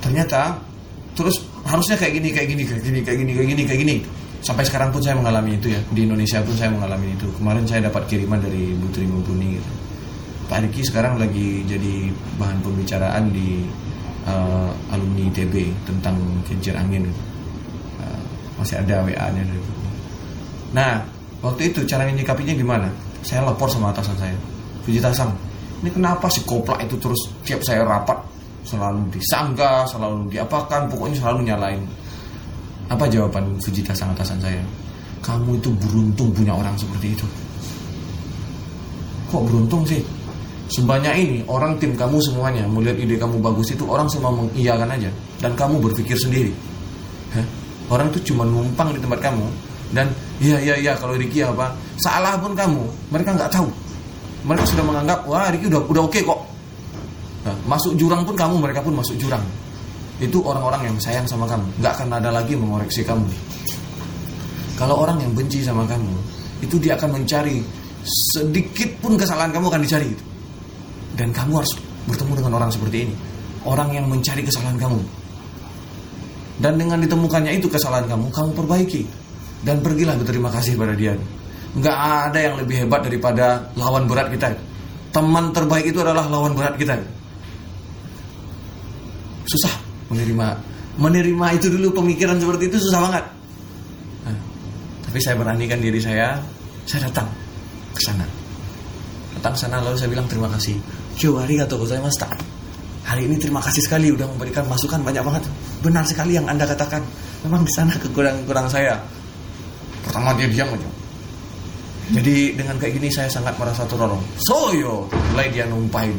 [0.03, 0.59] ternyata
[1.14, 3.96] terus harusnya kayak gini kayak gini kayak gini kayak gini kayak gini kayak gini
[4.42, 7.87] sampai sekarang pun saya mengalami itu ya di Indonesia pun saya mengalami itu kemarin saya
[7.87, 9.70] dapat kiriman dari Bu Tri Mumpuni gitu
[10.51, 13.62] Pak Riki sekarang lagi jadi bahan pembicaraan di
[14.27, 15.55] uh, alumni TB
[15.87, 17.09] tentang kincir angin
[18.03, 18.20] uh,
[18.61, 19.72] masih ada WA-nya dari itu.
[20.77, 21.01] Nah
[21.42, 22.88] waktu itu cara menyikapinya gimana?
[23.22, 24.35] Saya lapor sama atasan saya
[24.83, 25.31] Fujitasang
[25.83, 28.14] ini kenapa si koplak itu terus tiap saya rapat
[28.62, 31.83] selalu disangka, selalu diapakan, pokoknya selalu nyalain.
[32.87, 34.62] Apa jawaban Fujita sang atasan saya?
[35.18, 37.26] Kamu itu beruntung punya orang seperti itu.
[39.35, 40.02] Kok beruntung sih?
[40.70, 45.11] Sebanyak ini orang tim kamu semuanya melihat ide kamu bagus itu orang semua mengiyakan aja
[45.42, 46.55] dan kamu berpikir sendiri.
[47.35, 47.44] Hah?
[47.90, 49.44] Orang itu cuma numpang di tempat kamu
[49.92, 50.09] dan
[50.40, 53.68] iya iya iya kalau Ricky apa salah pun kamu mereka nggak tahu
[54.42, 56.52] mereka sudah menganggap wah Ricky udah udah oke okay kok
[57.42, 59.42] Nah, masuk jurang pun kamu, mereka pun masuk jurang.
[60.22, 63.26] Itu orang-orang yang sayang sama kamu, nggak akan ada lagi mengoreksi kamu.
[64.78, 66.14] Kalau orang yang benci sama kamu,
[66.62, 67.59] itu dia akan mencari
[68.07, 70.07] sedikit pun kesalahan kamu akan dicari.
[70.11, 70.24] Gitu.
[71.18, 71.74] Dan kamu harus
[72.07, 73.14] bertemu dengan orang seperti ini,
[73.66, 75.02] orang yang mencari kesalahan kamu.
[76.62, 79.02] Dan dengan ditemukannya itu kesalahan kamu, kamu perbaiki
[79.62, 81.14] dan pergilah berterima kasih pada dia.
[81.72, 81.98] Nggak
[82.29, 84.53] ada yang lebih hebat daripada lawan berat kita.
[85.14, 86.98] Teman terbaik itu adalah lawan berat kita.
[89.46, 89.75] Susah
[90.11, 90.48] menerima.
[91.01, 93.25] Menerima itu dulu pemikiran seperti itu susah banget.
[94.29, 94.37] Nah,
[95.09, 96.37] tapi saya beranikan diri saya
[96.85, 97.31] saya datang
[97.96, 98.27] ke sana.
[99.38, 100.77] Datang sana lalu saya bilang terima kasih.
[101.22, 102.18] Hari atau saya mas.
[103.03, 105.44] Hari ini terima kasih sekali udah memberikan masukan banyak banget.
[105.81, 107.01] Benar sekali yang anda katakan.
[107.46, 109.22] Memang di sana kekurangan kurang saya
[110.12, 110.90] pertama dia diam aja.
[112.12, 114.20] Jadi dengan kayak gini saya sangat merasa terorong.
[114.37, 116.12] Soyo mulai dia numpain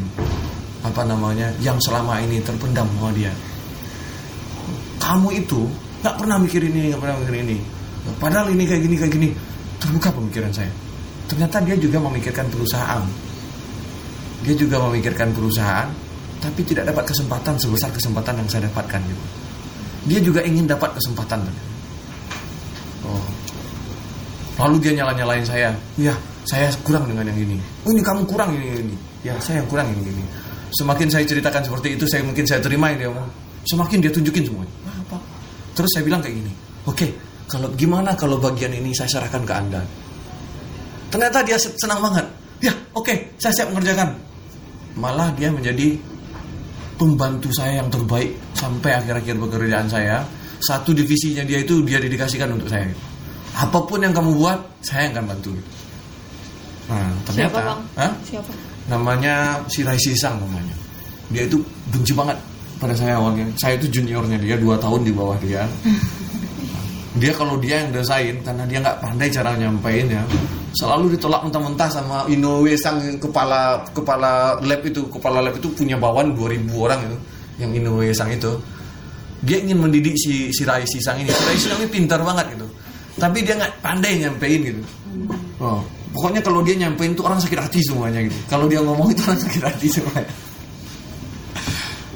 [0.82, 3.29] apa namanya yang selama ini terpendam sama dia.
[4.97, 5.69] Kamu itu
[6.01, 7.58] nggak pernah mikir ini nggak pernah mikir ini.
[8.17, 9.29] Padahal ini kayak gini kayak gini.
[9.77, 10.73] Terbuka pemikiran saya.
[11.29, 13.06] Ternyata dia juga memikirkan perusahaan.
[14.41, 15.93] Dia juga memikirkan perusahaan
[16.41, 19.23] tapi tidak dapat kesempatan sebesar kesempatan yang saya dapatkan gitu.
[20.12, 21.39] dia juga ingin dapat kesempatan
[23.08, 23.23] oh
[24.63, 26.15] lalu dia nyala nyalain saya ya
[26.47, 28.95] saya kurang dengan yang ini oh ini kamu kurang ini ini
[29.28, 30.23] ya saya yang kurang ini ini
[30.73, 33.13] Semakin saya ceritakan seperti itu, saya mungkin saya terima ini dia
[33.69, 34.73] Semakin dia tunjukin semuanya.
[35.06, 35.17] Apa?
[35.78, 36.52] Terus saya bilang kayak gini,
[36.89, 37.10] oke, okay,
[37.45, 39.82] kalau gimana kalau bagian ini saya serahkan ke anda?
[41.13, 42.26] Ternyata dia senang banget.
[42.60, 44.17] Ya, oke, okay, saya siap mengerjakan.
[44.97, 45.93] Malah dia menjadi
[46.97, 50.26] pembantu saya yang terbaik sampai akhir-akhir pekerjaan saya.
[50.58, 52.89] Satu divisinya dia itu dia dedikasikan untuk saya.
[53.53, 55.51] Apa pun yang kamu buat, saya akan bantu.
[56.89, 57.82] Nah, ternyata, Siapa, Bang?
[57.99, 58.12] Hah?
[58.25, 58.51] Siapa?
[58.91, 60.75] namanya si Rai Sisang namanya
[61.32, 62.36] dia itu benci banget
[62.79, 65.63] pada saya awalnya saya itu juniornya dia dua tahun di bawah dia
[67.21, 70.23] dia kalau dia yang desain karena dia nggak pandai cara nyampein ya
[70.73, 76.34] selalu ditolak mentah-mentah sama Inoue sang kepala kepala lab itu kepala lab itu punya bawahan
[76.34, 77.17] 2000 orang itu
[77.62, 78.51] yang Inoue sang itu
[79.45, 82.67] dia ingin mendidik si si Rai Sisang ini si Rai Sisang ini pintar banget gitu
[83.19, 84.82] tapi dia nggak pandai nyampein gitu.
[85.62, 88.38] Oh pokoknya kalau dia nyampein tuh orang sakit hati semuanya gitu.
[88.45, 90.30] Kalau dia ngomong itu orang sakit hati semuanya.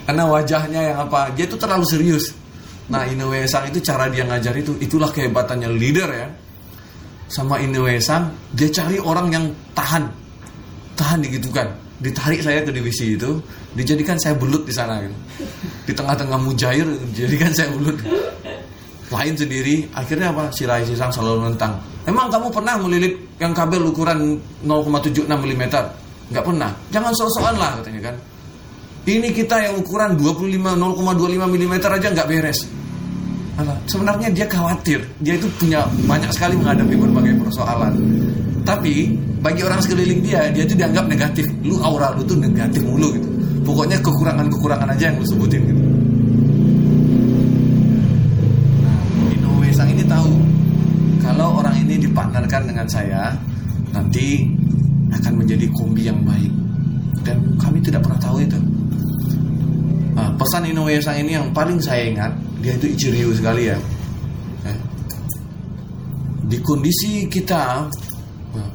[0.07, 2.31] Karena wajahnya yang apa dia itu terlalu serius.
[2.87, 6.27] Nah Inoue Sang itu cara dia ngajar itu itulah kehebatannya leader ya.
[7.27, 10.07] Sama Inoue Sang dia cari orang yang tahan.
[10.95, 11.67] Tahan digitukan.
[11.97, 13.41] Ditarik saya ke divisi itu
[13.73, 15.17] dijadikan saya belut di sana gitu.
[15.89, 17.97] Di tengah-tengah mujair dijadikan saya belut
[19.07, 23.87] lain sendiri akhirnya apa si Rai Sisang selalu nentang emang kamu pernah melilit yang kabel
[23.87, 25.63] ukuran 0,76 mm
[26.27, 28.15] nggak pernah jangan sok-sokan lah katanya kan
[29.07, 32.67] ini kita yang ukuran 25 0,25 mm aja nggak beres.
[33.55, 34.99] Alah, sebenarnya dia khawatir.
[35.23, 37.95] Dia itu punya banyak sekali menghadapi berbagai persoalan.
[38.67, 41.47] Tapi bagi orang sekeliling dia, dia itu dianggap negatif.
[41.63, 43.31] Lu aura lu tuh negatif mulu gitu.
[43.63, 45.81] Pokoknya kekurangan-kekurangan aja yang lu sebutin gitu.
[52.47, 53.23] Dipartnerkan dengan saya,
[53.91, 54.47] nanti
[55.11, 56.51] akan menjadi kombi yang baik.
[57.27, 58.55] Dan kami tidak pernah tahu itu.
[60.15, 60.71] Nah, pesan
[61.03, 62.31] Sang ini yang paling saya ingat,
[62.63, 63.77] dia itu Ichiryu sekali ya.
[64.63, 64.79] Eh,
[66.47, 67.83] Di kondisi kita,
[68.55, 68.69] nah,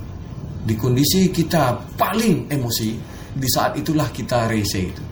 [0.69, 2.93] di kondisi kita paling emosi,
[3.33, 5.03] di saat itulah kita rese itu.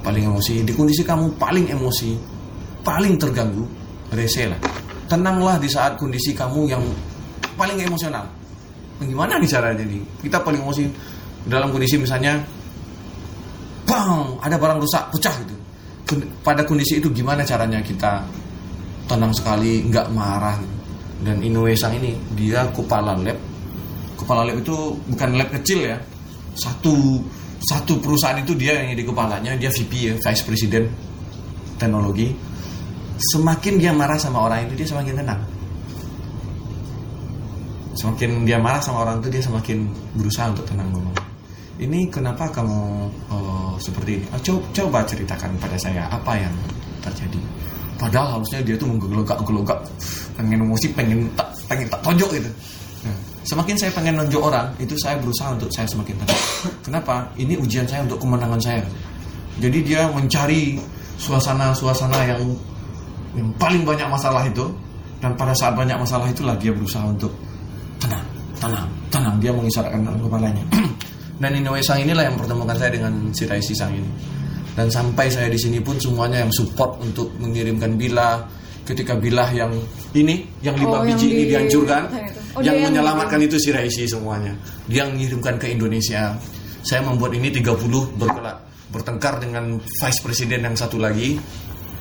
[0.00, 2.16] Paling emosi, di kondisi kamu paling emosi,
[2.80, 3.68] paling terganggu,
[4.16, 4.87] rese lah.
[5.08, 6.84] Tenanglah di saat kondisi kamu yang
[7.56, 8.28] paling emosional.
[9.00, 10.02] Gimana nih caranya nih?
[10.20, 10.84] Kita paling emosi
[11.48, 12.36] dalam kondisi misalnya
[13.88, 15.56] bang ada barang rusak pecah gitu.
[16.44, 18.24] Pada kondisi itu gimana caranya kita
[19.08, 20.60] tenang sekali nggak marah?
[21.18, 23.38] Dan Inoue Sang ini dia kepala lab.
[24.14, 25.98] Kepala lab itu bukan lab kecil ya.
[26.54, 27.18] Satu
[27.58, 30.86] satu perusahaan itu dia yang di kepalanya dia VP ya Vice President
[31.74, 32.30] teknologi
[33.18, 35.42] semakin dia marah sama orang itu dia semakin tenang
[37.98, 41.28] semakin dia marah sama orang itu dia semakin berusaha untuk tenang ngomong
[41.78, 44.26] ini kenapa kamu uh, seperti ini?
[44.34, 46.50] Oh, coba, coba ceritakan pada saya apa yang
[46.98, 47.38] terjadi.
[47.94, 49.78] Padahal harusnya dia tuh menggelogak-gelogak,
[50.34, 52.50] pengen emosi, pengen tak, pengen tak tonjok gitu.
[53.06, 53.14] Nah,
[53.46, 56.42] semakin saya pengen nonjok orang, itu saya berusaha untuk saya semakin tenang.
[56.82, 57.30] Kenapa?
[57.38, 58.82] Ini ujian saya untuk kemenangan saya.
[59.62, 60.78] Jadi dia mencari
[61.18, 62.42] suasana-suasana yang
[63.36, 64.64] yang paling banyak masalah itu,
[65.18, 67.32] dan pada saat banyak masalah itulah dia berusaha untuk
[67.98, 68.24] tenang,
[68.62, 69.34] tenang, tenang.
[69.42, 70.64] Dia mengisyaratkan dalam kepalanya.
[71.38, 74.10] Dan Inoue Sang inilah yang pertemukan saya dengan si Raisi Sang ini.
[74.74, 78.42] Dan sampai saya di sini pun semuanya yang support untuk mengirimkan bilah.
[78.82, 79.70] Ketika bilah yang
[80.16, 82.02] ini, yang lima Oh, biji yang ini di- dihancurkan,
[82.56, 84.56] Oh, yang dia yang menyelamatkan itu si Raisi semuanya.
[84.88, 86.32] Dia mengirimkan ke Indonesia.
[86.82, 88.56] Saya membuat ini 30 berkelak
[88.88, 91.36] bertengkar dengan vice president yang satu lagi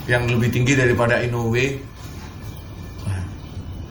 [0.08, 1.84] yang lebih tinggi daripada Inoue.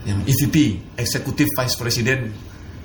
[0.07, 0.57] Yang EVP,
[0.97, 2.23] Executive Vice President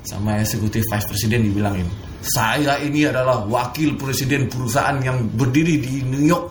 [0.02, 1.88] sama Executive Vice President dibilangin.
[2.22, 6.50] Saya ini adalah wakil presiden perusahaan yang berdiri di New York.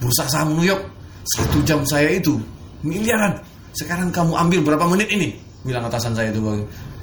[0.00, 0.82] Bursa saham New York.
[1.28, 2.40] Satu jam saya itu
[2.80, 3.36] miliaran.
[3.76, 5.36] Sekarang kamu ambil berapa menit ini?
[5.64, 6.40] Bilang atasan saya itu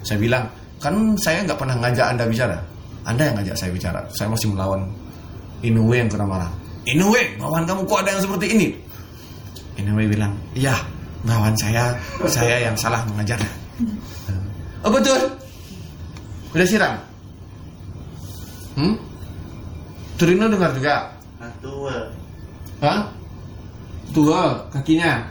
[0.02, 0.50] saya bilang
[0.82, 2.58] kan saya nggak pernah ngajak anda bicara.
[3.06, 4.02] Anda yang ngajak saya bicara.
[4.10, 4.90] Saya masih melawan
[5.62, 8.68] Inoue yang kena marah Inoue bawahan kamu kok ada yang seperti ini
[9.82, 10.78] Inoue bilang iya
[11.26, 11.98] bawahan saya
[12.30, 13.52] saya yang salah mengajarnya
[14.86, 15.20] oh betul
[16.54, 16.94] udah siram
[18.78, 18.96] hmm
[20.16, 21.16] Turino dengar juga
[21.62, 21.98] Tua.
[22.82, 23.00] Hah?
[24.14, 25.22] Tua kakinya.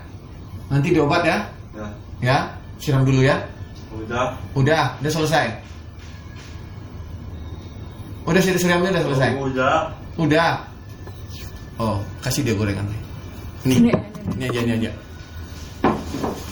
[0.68, 1.38] Nanti diobat ya.
[1.74, 1.86] Ya.
[2.22, 2.36] Ya,
[2.78, 3.38] siram dulu ya.
[3.94, 4.34] Udah.
[4.54, 5.46] Udah, udah selesai.
[8.24, 9.30] Udah siramnya udah selesai.
[9.36, 9.76] Udah.
[10.18, 10.50] Udah.
[11.74, 12.86] Oh, kasih dia gorengan.
[13.66, 13.82] Nih.
[13.82, 13.90] Ini,
[14.38, 14.90] Ini aja, ini aja.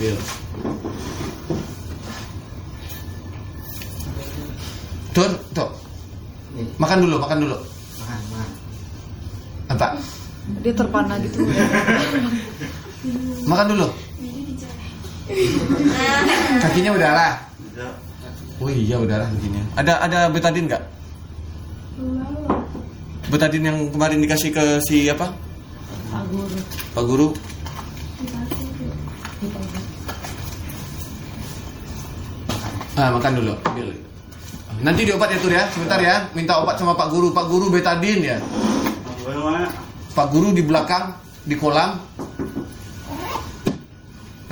[0.01, 0.17] Bil.
[5.15, 5.71] Tur, tuh.
[6.81, 7.57] Makan dulu, makan dulu.
[9.71, 9.97] Apa?
[10.61, 11.47] Dia terpana gitu.
[13.51, 13.87] Makan dulu.
[16.61, 17.33] Kakinya udah lah.
[17.73, 17.93] Udah.
[18.61, 19.63] Oh iya udah lah kakinya.
[19.79, 20.83] Ada ada betadin nggak?
[23.33, 25.33] Betadin yang kemarin dikasih ke si apa?
[26.13, 26.59] Pak Guru.
[26.93, 27.29] Pak Guru.
[32.93, 33.57] Ah, makan dulu.
[33.73, 33.89] Ambil.
[34.85, 36.29] Nanti diobat ya Tur ya, sebentar ya.
[36.37, 37.33] Minta obat sama Pak Guru.
[37.33, 38.37] Pak Guru betadin ya.
[40.13, 41.17] Pak Guru di belakang
[41.49, 41.97] di kolam.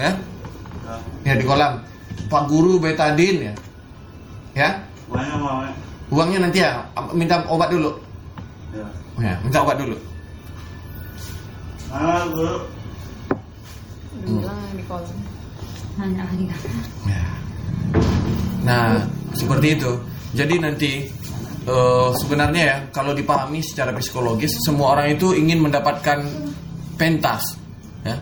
[0.01, 0.17] Ya?
[1.29, 1.35] Ya.
[1.37, 1.85] Di kolam.
[2.33, 3.55] Pak Guru betadin ya.
[4.57, 4.71] Ya?
[6.09, 6.81] Uangnya nanti ya,
[7.13, 8.10] minta obat dulu.
[8.71, 8.87] Ya.
[9.19, 9.97] Ya, minta obat dulu.
[11.91, 12.57] Mana guru?
[14.23, 15.19] Bilang di kolam.
[15.99, 16.59] Nanya lagi kan?
[17.11, 17.25] Ya.
[18.63, 18.87] Nah,
[19.35, 19.93] seperti itu.
[20.31, 20.91] Jadi nanti
[21.67, 26.23] eh, sebenarnya ya kalau dipahami secara psikologis semua orang itu ingin mendapatkan
[27.01, 27.57] pentas
[28.05, 28.17] ya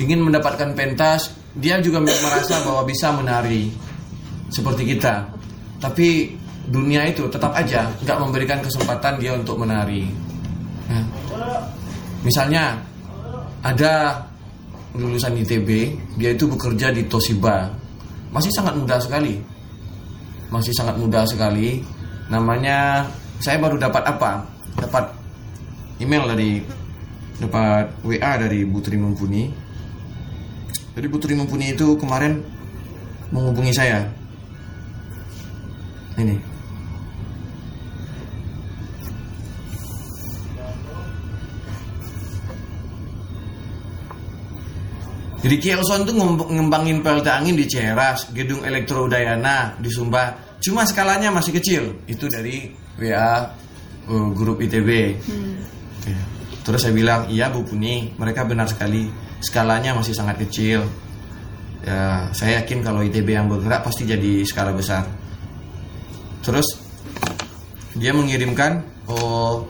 [0.00, 3.68] ingin mendapatkan pentas dia juga merasa bahwa bisa menari
[4.48, 5.28] seperti kita
[5.80, 10.04] tapi dunia itu tetap aja nggak memberikan kesempatan dia untuk menari.
[10.90, 11.02] Ya.
[12.26, 12.74] misalnya
[13.62, 14.26] ada
[14.98, 17.70] lulusan ITB dia itu bekerja di Toshiba.
[18.34, 19.38] Masih sangat muda sekali.
[20.50, 21.82] Masih sangat muda sekali.
[22.30, 23.06] Namanya
[23.38, 24.42] saya baru dapat apa?
[24.78, 25.04] Dapat
[26.02, 26.62] email dari
[27.40, 29.50] dapat WA dari Putri Mumpuni.
[30.94, 32.42] Jadi Putri Mumpuni itu kemarin
[33.30, 34.19] menghubungi saya
[36.18, 36.36] ini
[45.40, 50.36] Jadi Kielson tuh ngem- ngembangin PLT angin di Ceras, gedung Elektro Udayana di Sumba.
[50.60, 52.04] Cuma skalanya masih kecil.
[52.04, 52.68] Itu dari
[53.00, 53.48] WA
[54.04, 55.16] uh, grup ITB.
[55.16, 56.12] Oke.
[56.60, 59.08] Terus saya bilang, iya Bu Puni, mereka benar sekali.
[59.40, 60.84] Skalanya masih sangat kecil.
[61.80, 65.08] Ya, saya yakin kalau ITB yang bergerak pasti jadi skala besar.
[66.40, 66.66] Terus
[67.96, 69.66] dia mengirimkan oh,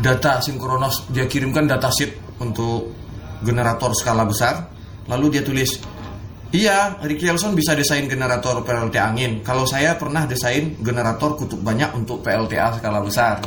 [0.00, 2.92] data sinkronos, dia kirimkan data sheet untuk
[3.44, 4.72] generator skala besar.
[5.06, 5.78] Lalu dia tulis,
[6.50, 9.32] iya Ricky Elson bisa desain generator PLT angin.
[9.46, 13.44] Kalau saya pernah desain generator kutub banyak untuk PLTA skala besar.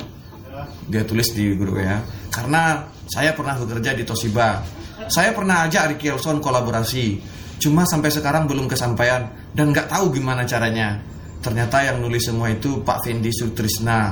[0.90, 2.02] Dia tulis di grup ya.
[2.32, 4.62] Karena saya pernah bekerja di Toshiba.
[5.10, 7.20] Saya pernah ajak Ricky Elson kolaborasi.
[7.60, 10.96] Cuma sampai sekarang belum kesampaian dan nggak tahu gimana caranya.
[11.40, 14.12] Ternyata yang nulis semua itu Pak Fendi Sutrisna.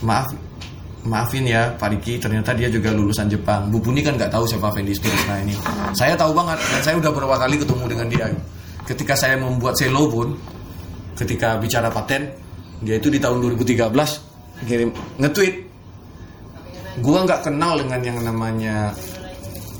[0.00, 0.32] Maaf,
[1.04, 3.68] maafin ya Pak Riki, ternyata dia juga lulusan Jepang.
[3.68, 5.54] Bu Puni kan nggak tahu siapa Fendi Sutrisna ini.
[5.92, 8.26] Saya tahu banget dan saya udah beberapa kali ketemu dengan dia.
[8.88, 10.32] Ketika saya membuat selo pun,
[11.18, 12.28] ketika bicara paten,
[12.80, 13.92] dia itu di tahun 2013
[14.64, 14.90] ngirim
[15.20, 15.54] nge-tweet.
[17.04, 18.96] Gua nggak kenal dengan yang namanya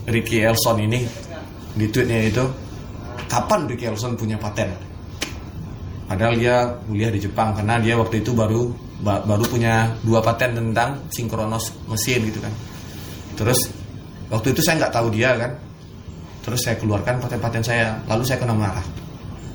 [0.04, 1.00] Ricky Elson ini
[1.72, 2.44] di tweetnya itu.
[3.26, 4.95] Kapan Ricky Elson punya paten?
[6.06, 8.70] Padahal dia kuliah di Jepang karena dia waktu itu baru
[9.02, 12.54] ba- baru punya dua paten tentang sinkronos mesin gitu kan.
[13.34, 13.58] Terus
[14.30, 15.52] waktu itu saya nggak tahu dia kan.
[16.46, 18.86] Terus saya keluarkan paten-paten saya, lalu saya kena marah.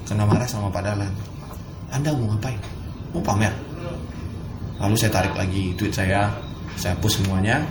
[0.04, 1.08] Kena marah sama Pak Dalan.
[1.88, 2.60] Anda mau ngapain?
[3.16, 3.56] Mau pamer?
[4.76, 6.28] Lalu saya tarik lagi tweet saya,
[6.76, 7.64] saya hapus semuanya.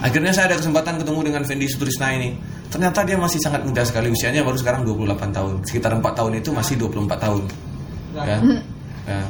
[0.00, 2.40] Akhirnya saya ada kesempatan ketemu dengan Fendi Sutrisna ini.
[2.72, 5.52] Ternyata dia masih sangat muda sekali usianya baru sekarang 28 tahun.
[5.68, 7.44] Sekitar 4 tahun itu masih 24 tahun.
[8.14, 8.38] Ya.
[9.04, 9.22] Ya.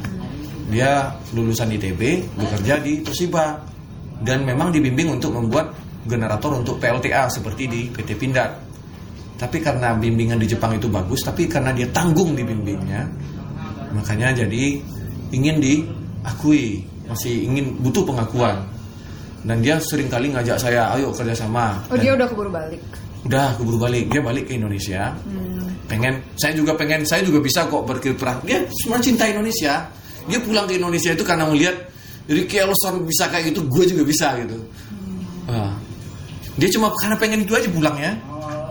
[0.65, 0.91] Dia
[1.33, 3.59] lulusan ITB, bekerja di Toshiba
[4.21, 5.73] dan memang dibimbing untuk membuat
[6.05, 8.51] generator untuk PLTA seperti di PT Pindad.
[9.35, 13.03] Tapi karena bimbingan di Jepang itu bagus, tapi karena dia tanggung di bimbingnya,
[13.91, 14.79] makanya jadi
[15.35, 18.63] ingin diakui, masih ingin butuh pengakuan.
[19.45, 21.83] Dan dia sering kali ngajak saya, ayo kerjasama.
[21.91, 22.81] Oh Dan dia udah keburu balik.
[23.27, 25.13] udah keburu balik, dia balik ke Indonesia.
[25.27, 25.54] Hmm.
[25.85, 28.41] Pengen, saya juga pengen, saya juga bisa kok berkiprah.
[28.41, 29.85] Dia cuma cinta Indonesia.
[30.25, 31.77] Dia pulang ke Indonesia itu karena melihat
[32.25, 34.57] Ricky Elson bisa kayak gitu, gue juga bisa gitu.
[35.45, 35.77] Wah.
[36.57, 38.17] Dia cuma karena pengen itu aja pulang ya.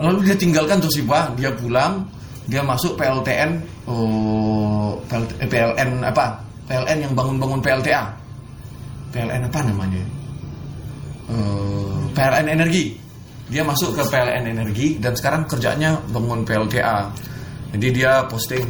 [0.03, 2.03] Lalu dia tinggalkan Toshiba, dia pulang,
[2.51, 6.35] dia masuk PLTN, oh, PLT, eh, PLN apa?
[6.67, 8.03] PLN yang bangun-bangun PLTA.
[9.15, 10.03] PLN apa namanya?
[11.31, 13.04] Eh, PLN Energi.
[13.55, 17.07] Dia masuk ke PLN Energi dan sekarang kerjanya bangun PLTA.
[17.71, 18.67] Jadi dia posting,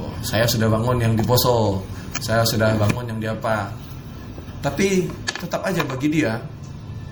[0.00, 1.84] oh, saya sudah bangun yang di Poso,
[2.16, 3.68] saya sudah bangun yang di apa.
[4.64, 5.04] Tapi
[5.36, 6.40] tetap aja bagi dia,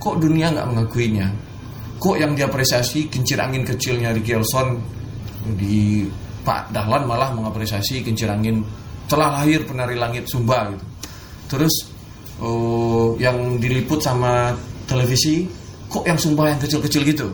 [0.01, 1.29] kok dunia nggak mengakuinya?
[2.01, 4.81] Kok yang dia apresiasi kincir angin kecilnya Ricky Elson
[5.61, 6.09] di
[6.41, 8.65] Pak Dahlan malah mengapresiasi kincir angin
[9.05, 10.85] telah lahir penari langit Sumba gitu.
[11.53, 11.85] Terus
[12.41, 14.57] oh, yang diliput sama
[14.89, 15.60] televisi
[15.91, 17.29] kok yang Sumba yang kecil-kecil gitu.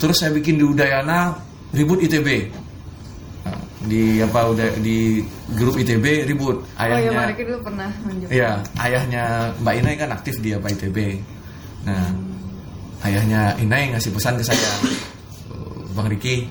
[0.00, 1.36] Terus saya bikin di Udayana
[1.76, 2.48] ribut ITB.
[3.44, 5.20] Nah, di apa udah di
[5.52, 8.30] grup ITB ribut Oh ya ayahnya Pak Riki dulu pernah menjadi.
[8.32, 9.24] Iya, ayahnya
[9.60, 10.98] Mbak Inai kan aktif di apa ITB.
[11.84, 12.08] Nah,
[13.04, 14.72] ayahnya Inai ngasih pesan ke saya,
[15.52, 16.48] "Eh, Bang Riki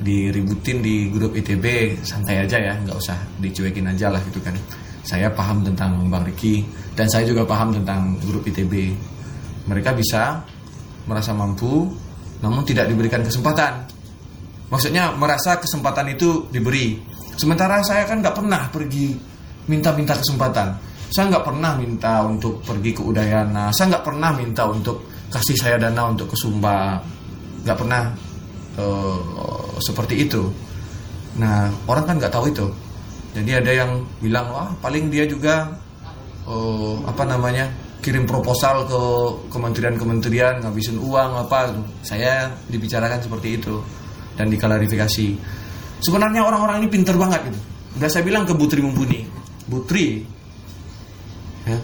[0.00, 4.56] diributin di grup ITB santai aja ya, nggak usah dicuekin aja lah gitu kan.
[5.04, 6.64] Saya paham tentang Bang Riki
[6.96, 8.96] dan saya juga paham tentang grup ITB.
[9.68, 10.40] Mereka bisa
[11.04, 11.90] merasa mampu,
[12.40, 13.84] namun tidak diberikan kesempatan.
[14.70, 16.96] Maksudnya merasa kesempatan itu diberi.
[17.34, 19.18] Sementara saya kan nggak pernah pergi
[19.66, 20.78] minta-minta kesempatan.
[21.10, 23.74] Saya nggak pernah minta untuk pergi ke Udayana.
[23.74, 27.02] Saya nggak pernah minta untuk kasih saya dana untuk ke Sumba.
[27.66, 28.02] Nggak pernah
[28.78, 30.46] eh, seperti itu.
[31.42, 32.66] Nah orang kan nggak tahu itu.
[33.34, 33.90] Jadi ada yang
[34.22, 35.66] bilang wah paling dia juga
[36.46, 37.66] eh, apa namanya
[38.00, 39.00] kirim proposal ke
[39.52, 43.80] kementerian-kementerian ngabisin uang apa saya dibicarakan seperti itu
[44.34, 45.28] dan diklarifikasi.
[46.00, 47.60] Sebenarnya orang-orang ini pinter banget gitu.
[48.00, 49.40] Udah saya bilang ke Butri Mumpuni
[49.70, 50.18] Butri
[51.66, 51.78] ya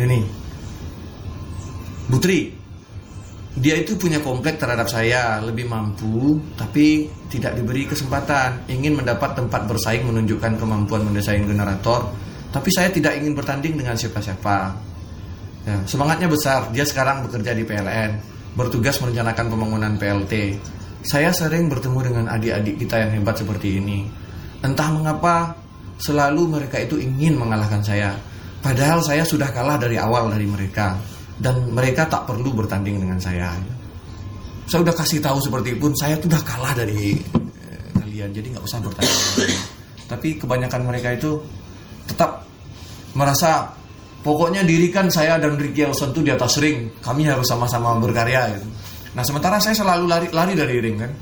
[0.00, 0.24] ini
[2.08, 2.48] Butri
[3.52, 9.68] dia itu punya komplek terhadap saya lebih mampu tapi tidak diberi kesempatan ingin mendapat tempat
[9.68, 12.08] bersaing menunjukkan kemampuan mendesain generator
[12.48, 14.72] tapi saya tidak ingin bertanding dengan siapa-siapa
[15.66, 16.70] ya, semangatnya besar.
[16.70, 18.10] Dia sekarang bekerja di PLN
[18.52, 20.32] bertugas merencanakan pembangunan PLT
[21.02, 24.06] saya sering bertemu dengan adik-adik kita yang hebat seperti ini.
[24.62, 25.50] Entah mengapa
[25.98, 28.14] selalu mereka itu ingin mengalahkan saya.
[28.62, 30.94] Padahal saya sudah kalah dari awal dari mereka
[31.42, 33.50] dan mereka tak perlu bertanding dengan saya.
[34.70, 38.78] Saya udah kasih tahu seperti pun saya sudah kalah dari eh, kalian, jadi nggak usah
[38.78, 39.58] bertanding.
[40.06, 41.42] Tapi kebanyakan mereka itu
[42.06, 42.46] tetap
[43.18, 43.74] merasa
[44.22, 48.56] pokoknya dirikan saya dan Ricky Elson itu di atas ring, kami harus sama-sama berkarya.
[48.56, 48.68] Gitu.
[49.18, 51.12] Nah sementara saya selalu lari, lari dari ring kan.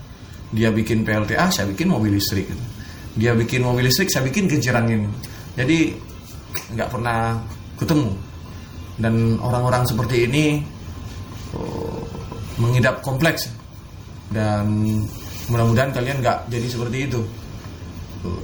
[0.50, 2.46] Dia bikin PLTA, saya bikin mobil listrik.
[2.46, 2.64] Gitu.
[3.16, 5.08] Dia bikin mobil listrik, saya bikin kencir angin.
[5.56, 5.94] Jadi
[6.76, 7.40] nggak pernah
[7.80, 8.12] ketemu
[9.00, 10.60] dan orang-orang seperti ini
[11.56, 12.04] oh,
[12.60, 13.48] mengidap kompleks
[14.30, 14.68] dan
[15.48, 17.20] mudah-mudahan kalian nggak jadi seperti itu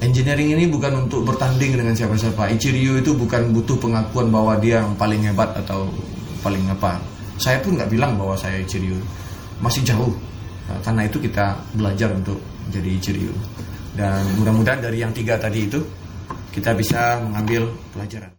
[0.00, 2.48] engineering ini bukan untuk bertanding dengan siapa-siapa.
[2.56, 5.88] Ichiryu itu bukan butuh pengakuan bahwa dia yang paling hebat atau
[6.40, 6.96] paling apa.
[7.36, 8.96] Saya pun nggak bilang bahwa saya Ichiryu.
[9.60, 10.12] Masih jauh.
[10.68, 12.40] Nah, karena itu kita belajar untuk
[12.72, 13.32] jadi Ichiryu.
[13.96, 15.80] Dan mudah-mudahan dari yang tiga tadi itu
[16.52, 18.32] kita bisa mengambil pelajaran